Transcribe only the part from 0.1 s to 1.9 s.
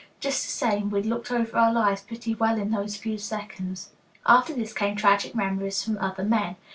Just the same, we'd looked over our